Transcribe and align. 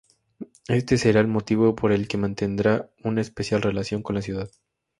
Este 0.67 0.97
será 0.97 1.19
el 1.19 1.27
motivo 1.27 1.75
por 1.75 1.91
el 1.91 2.07
que 2.07 2.17
mantendrá 2.17 2.89
una 3.03 3.21
especial 3.21 3.61
relación 3.61 4.01
con 4.01 4.15
la 4.15 4.23
ciudad. 4.23 4.49